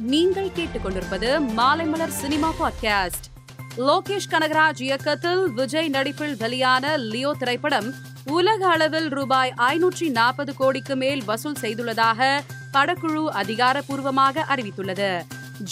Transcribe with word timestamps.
நீங்கள் 0.00 0.50
கேட்டுக்கொண்டிருப்பது 0.56 1.40
Maalaimalar 1.56 2.06
cinema 2.06 2.52
podcast. 2.60 3.42
Lokesh 3.76 4.30
Kanagaraj 4.30 4.80
இயக்கத்தில் 4.80 5.52
விஜய் 5.52 5.88
நடிப்பில் 5.88 6.36
வெளியான 6.36 6.96
லியோ 6.96 7.34
திரைப்படம் 7.38 7.94
உலக 8.24 8.66
அளவில் 8.66 9.08
ரூபாய் 9.08 9.54
ஐநூற்றி 9.56 10.10
நாற்பது 10.10 10.54
கோடிக்கு 10.54 10.96
மேல் 10.96 11.24
வசூல் 11.24 11.56
செய்துள்ளதாக 11.60 12.40
படக்குழு 12.72 13.24
அதிகாரப்பூர்வமாக 13.24 14.44
அறிவித்துள்ளது. 14.48 15.22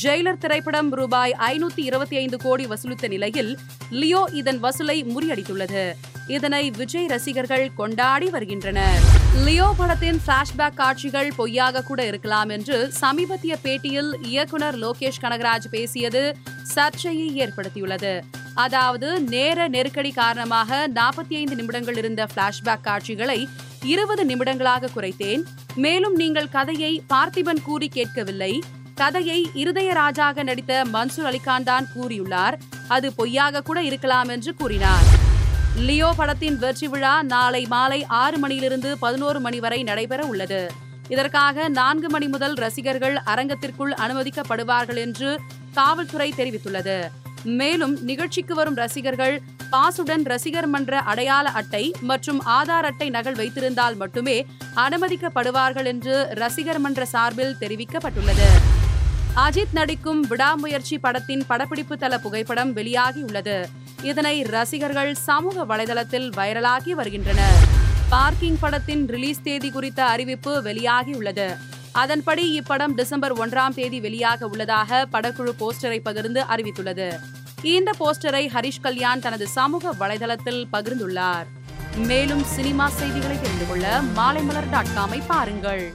ஜெயிலர் 0.03 0.39
திரைப்படம் 0.39 0.91
ரூபாய் 0.91 1.37
ஐநூத்தி 1.39 1.81
இருபத்தி 1.81 2.17
ஐந்து 2.17 2.37
கோடி 2.37 2.67
வசூலித்த 2.67 3.09
நிலையில் 3.09 3.59
லியோ 3.91 4.29
இதன் 4.33 4.63
வசூலை 4.63 5.05
முறியடித்துள்ளது. 5.05 5.93
இதனை 6.27 6.71
விஜய் 6.71 7.07
ரசிகர்கள் 7.07 7.75
கொண்டாடி 7.75 8.31
வருகின்றனர். 8.31 9.18
லியோ 9.35 9.75
படத்தின் 9.77 10.21
ஃபிளாஷ்பேக் 10.27 10.75
காட்சிகள் 10.75 11.33
பொய்யாக 11.37 11.83
கூட 11.83 12.07
இருக்கலாம் 12.07 12.49
என்று 12.49 12.93
சமீபத்திய 13.01 13.57
பேட்டியில் 13.63 14.13
இயக்குனர் 14.23 14.79
லோகேஷ் 14.79 15.21
கனகராஜ் 15.23 15.67
பேசியது 15.71 16.37
சர்ச்சையை 16.63 17.45
ஏற்படுத்தியுள்ளது. 17.45 18.21
அதாவது 18.55 19.21
நேர 19.21 19.69
நெருக்கடி 19.69 20.11
காரணமாக 20.11 20.89
நாற்பத்தி 20.95 21.35
ஐந்து 21.35 21.55
நிமிடங்கள் 21.55 21.97
இருந்த 21.97 22.27
பிளாஷ்பேக் 22.35 22.81
காட்சிகளை 22.81 23.49
இருபது 23.83 24.25
நிமிடங்களாக 24.25 24.89
குறைத்தேன். 24.97 25.43
மேலும் 25.75 26.15
நீங்கள் 26.15 26.49
கதையை 26.49 27.03
பார்த்திபன் 27.09 27.63
கூறி 27.63 27.89
கேட்கவில்லை. 27.89 28.63
கதையை 28.95 29.51
இருதயராஜாக 29.55 30.43
நடித்த 30.43 30.85
மன்சூர் 30.93 31.35
அலிகான் 31.35 31.63
தான் 31.63 31.87
கூறியுள்ளார். 31.97 32.53
அது 32.89 33.13
பொய்யாக 33.13 33.63
கூட 33.63 33.83
இருக்கலாம் 33.83 34.29
என்று 34.29 34.55
கூறினார். 34.55 35.37
லியோ 35.77 36.13
படத்தின் 36.17 36.59
வெற்றி 36.59 36.89
விழா 36.89 37.23
நாளை 37.23 37.67
மாலை 37.67 38.05
ஆறு 38.05 38.39
மணியிலிருந்து 38.39 38.99
பதினோரு 38.99 39.41
மணி 39.41 39.61
வரை 39.61 39.83
நடைபெற 39.83 40.27
உள்ளது. 40.27 40.71
இதற்காக 41.09 41.69
நான்கு 41.69 42.09
மணி 42.11 42.27
முதல் 42.27 42.55
ரசிகர்கள் 42.55 43.17
அரங்கத்திற்குள் 43.25 43.93
அனுமதிக்கப்படுவார்கள் 44.01 44.97
என்று 44.97 45.41
காவல்துறை 45.75 46.33
தெரிவித்துள்ளது. 46.37 47.09
மேலும் 47.45 47.99
நிகழ்ச்சிக்கு 48.03 48.55
வரும் 48.55 48.75
ரசிகர்கள் 48.75 49.43
பாசுடன் 49.71 50.23
ரசிகர் 50.23 50.67
மன்ற 50.67 51.01
அடையாள 51.01 51.49
அட்டை 51.49 51.95
மற்றும் 52.01 52.41
ஆதார் 52.41 52.87
அட்டை 52.91 53.11
நகல் 53.11 53.35
வைத்திருந்தால் 53.35 53.97
மட்டுமே 53.97 54.47
அனுமதிக்கப்படுவார்கள் 54.75 55.85
என்று 55.85 56.29
ரசிகர் 56.31 56.79
மன்ற 56.79 57.05
சார்பில் 57.05 57.57
தெரிவிக்கப்பட்டுள்ளது. 57.61 58.49
அஜித் 59.37 59.73
நடிக்கும் 59.73 60.21
விடாமுயற்சி 60.21 60.99
படத்தின் 60.99 61.45
படப்பிடிப்பு 61.47 61.97
தள 61.97 62.19
புகைப்படம் 62.19 62.77
வெளியாகியுள்ளது 62.77 63.69
இதனை 64.03 64.43
ரசிகர்கள் 64.43 65.15
சமூக 65.15 65.77
வலைதளத்தில் 65.77 66.31
வைரலாகி 66.37 66.91
வருகின்றனர். 66.91 67.65
பார்க்கிங் 68.09 68.59
படத்தின் 68.61 69.07
ரிலீஸ் 69.07 69.43
தேதி 69.43 69.71
குறித்த 69.71 70.05
அறிவிப்பு 70.05 70.63
வெளியாகியுள்ளது. 70.63 71.57
அதன்படி 71.93 72.61
இப்படம் 72.61 72.95
டிசம்பர் 72.95 73.33
ஒன்றாம் 73.33 73.75
தேதி 73.75 74.01
வெளியாக 74.01 74.43
உள்ளதாக 74.43 75.07
படக்குழு 75.13 75.51
போஸ்டரை 75.61 75.99
பகிர்ந்து 75.99 76.43
அறிவித்துள்ளது. 76.43 77.19
இந்த 77.63 77.93
போஸ்டரை 77.99 78.45
ஹரிஷ் 78.55 78.81
கல்யாண் 78.81 79.21
தனது 79.21 79.49
சமூக 79.49 79.95
வலைதளத்தில் 80.01 80.65
பகிர்ந்துள்ளார். 80.73 81.47
மேலும் 81.97 82.45
சினிமா 82.45 82.89
செய்திகளை 82.89 83.41
தெரிந்து 83.41 83.69
கொள்ள 83.69 84.01
மாலைமலர் 84.17 84.71
டாட் 84.71 84.95
காமை 84.97 85.23
பாருங்கள். 85.27 85.95